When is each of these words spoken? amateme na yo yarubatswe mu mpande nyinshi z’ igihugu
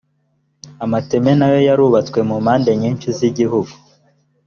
amateme 0.83 1.31
na 1.39 1.47
yo 1.53 1.59
yarubatswe 1.67 2.19
mu 2.29 2.35
mpande 2.43 2.71
nyinshi 2.81 3.07
z’ 3.17 3.19
igihugu 3.29 3.73